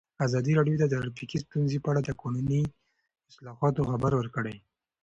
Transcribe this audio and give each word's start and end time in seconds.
ازادي 0.25 0.51
راډیو 0.59 0.75
د 0.79 0.83
ټرافیکي 0.91 1.37
ستونزې 1.45 1.77
په 1.81 1.89
اړه 1.91 2.01
د 2.03 2.09
قانوني 2.21 2.61
اصلاحاتو 3.29 3.87
خبر 3.91 4.11
ورکړی. 4.15 4.55